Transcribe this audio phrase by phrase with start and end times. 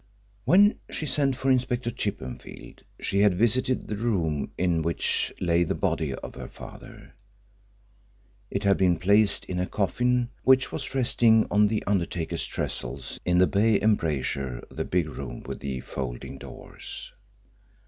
[0.45, 5.75] When she sent for Inspector Chippenfield she had visited the room in which lay the
[5.75, 7.13] body of her father.
[8.49, 13.37] It had been placed in a coffin which was resting on the undertaker's trestles in
[13.37, 17.13] the bay embrasure of the big room with the folding doors.